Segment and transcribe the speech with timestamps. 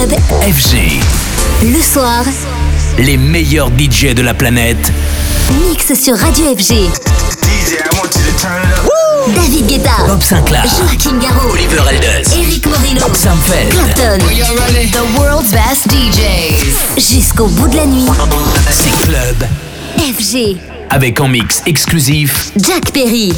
[0.00, 0.18] Club.
[0.54, 1.00] FG.
[1.62, 2.24] Le soir.
[2.98, 4.90] Les meilleurs DJ de la planète.
[5.68, 6.72] Mix sur Radio FG.
[6.72, 6.86] I
[7.92, 8.90] want you to turn up.
[9.34, 10.06] David Guetta.
[10.06, 10.64] Bob Sinclair.
[10.64, 11.50] Joaquin Garraud.
[11.50, 12.34] Oliver Elders.
[12.34, 13.14] Eric Morino.
[13.14, 13.72] Sam Feld.
[13.72, 14.18] Clapton.
[14.90, 16.96] The world's best DJs.
[16.96, 18.06] Jusqu'au bout de la nuit.
[18.70, 19.44] C'est Club.
[19.98, 20.56] FG.
[20.88, 22.52] Avec en mix exclusif.
[22.56, 23.34] Jack Perry.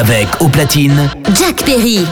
[0.00, 2.06] avec au platine Jack Perry.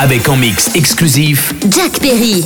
[0.00, 2.44] Avec en mix exclusif Jack Perry.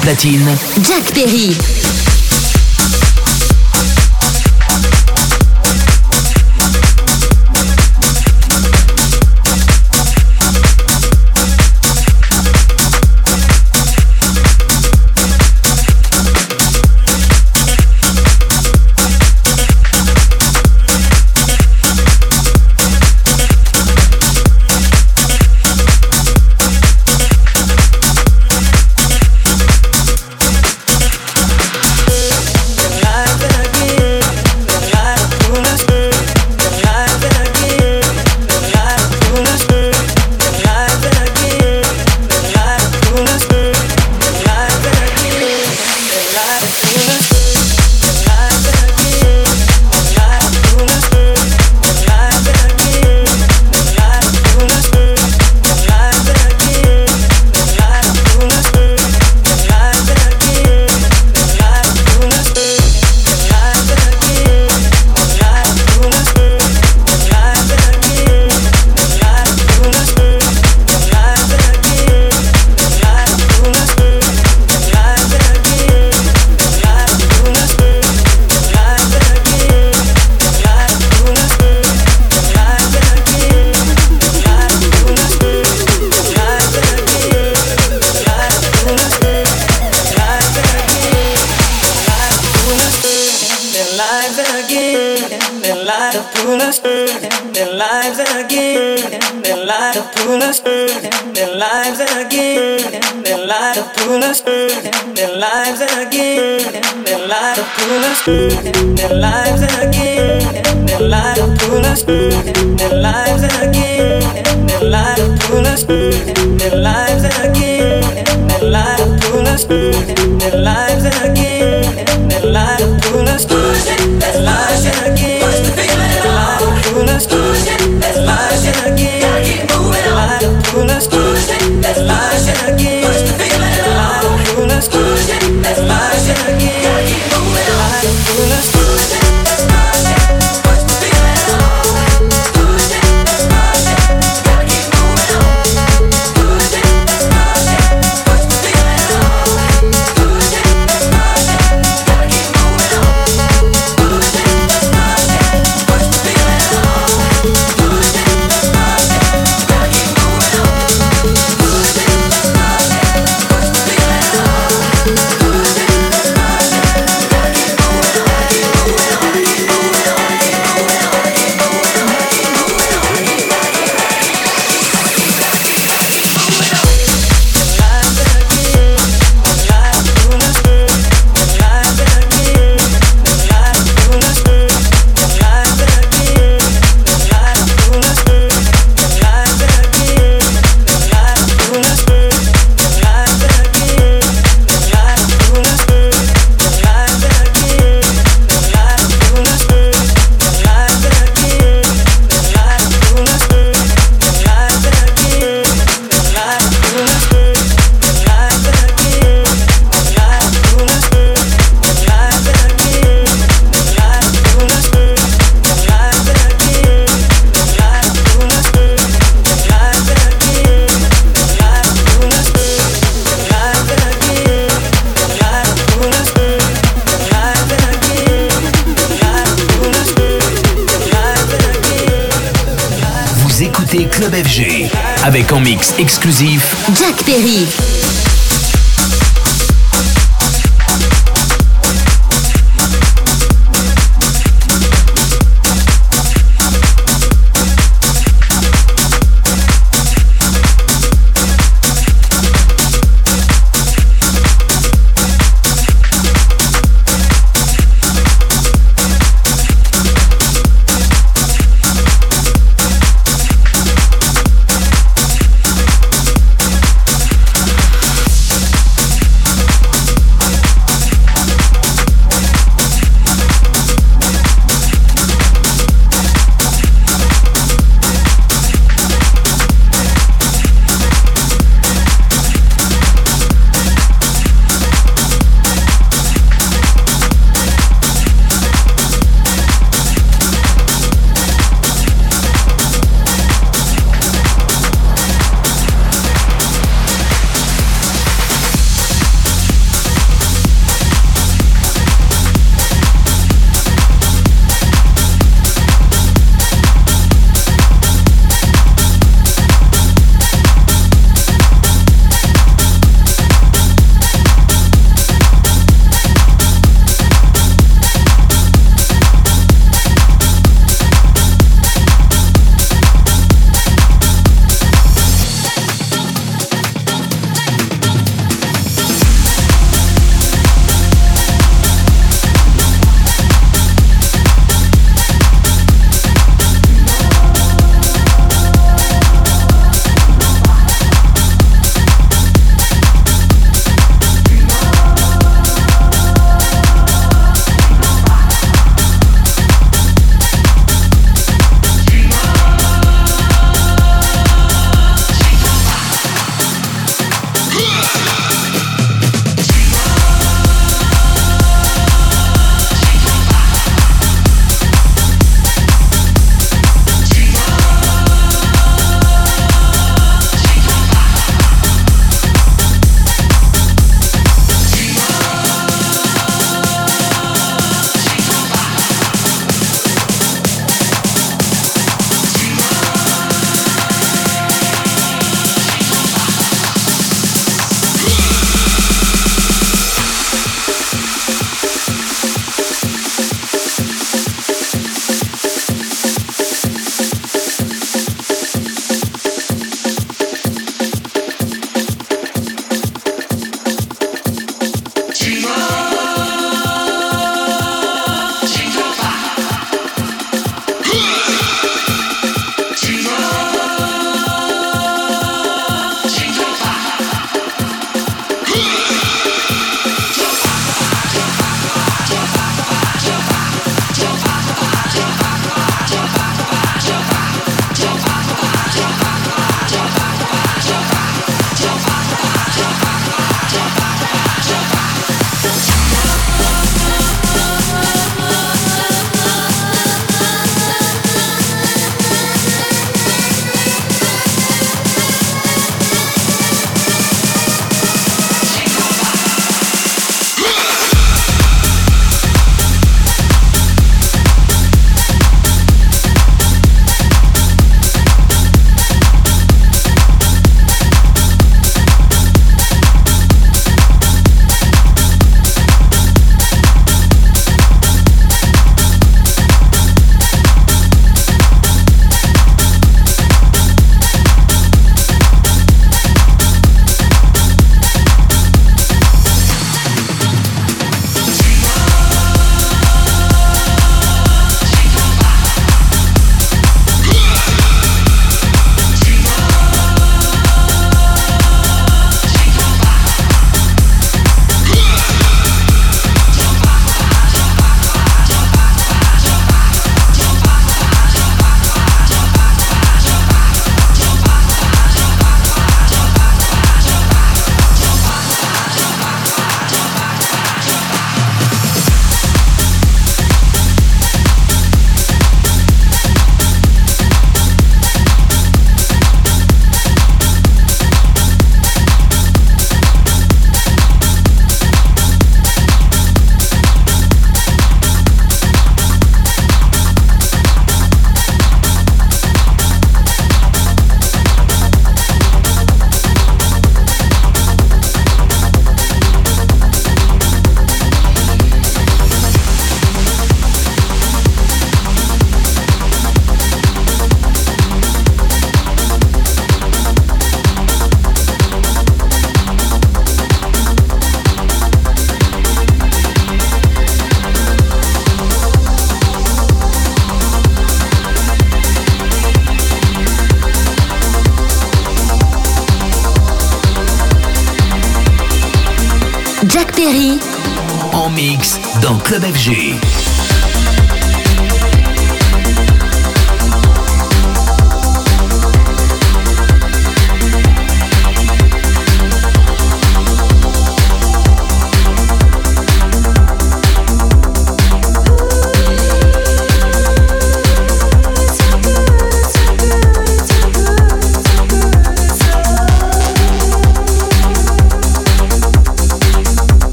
[0.00, 1.79] Platine Jack Perry.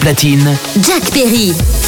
[0.00, 1.79] Platine Jack Perry.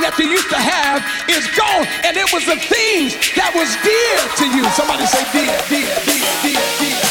[0.00, 1.84] That you used to have is gone.
[2.04, 4.64] And it was the things that was dear to you.
[4.72, 7.03] Somebody say dear, dear, dear, dear, dear, dear, dear.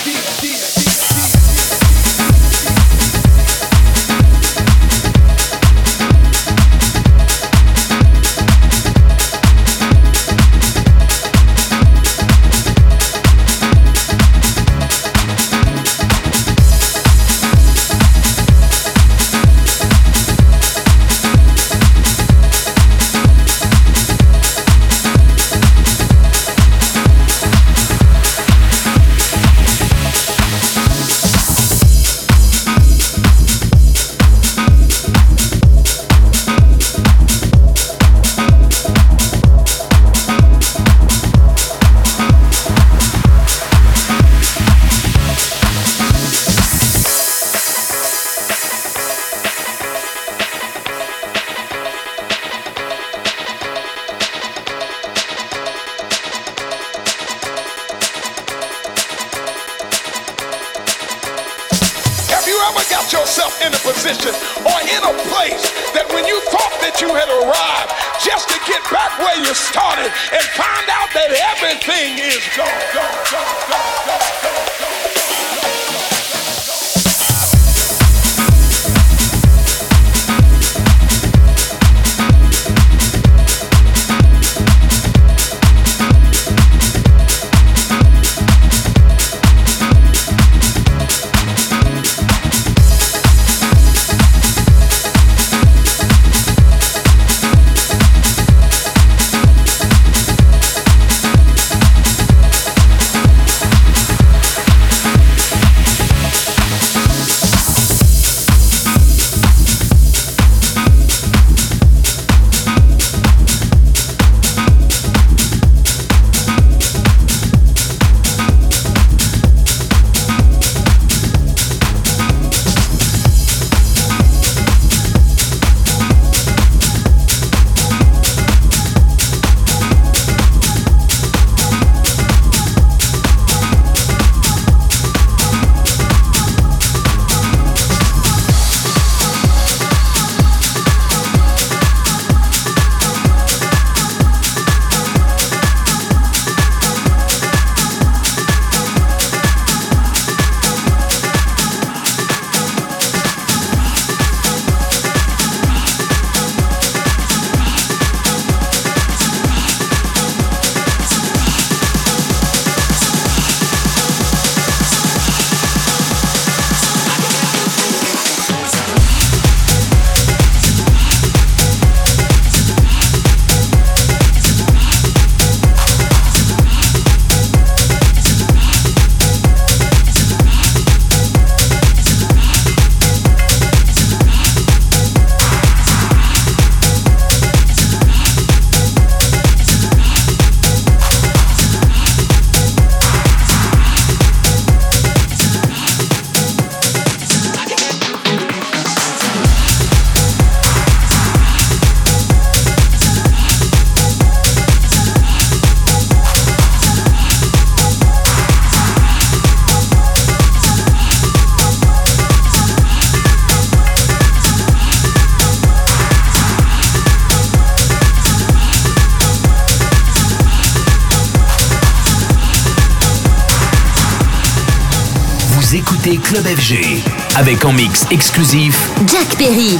[227.35, 229.77] Avec en mix exclusif Jack Perry.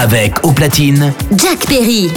[0.00, 2.10] Avec au platine Jack Perry.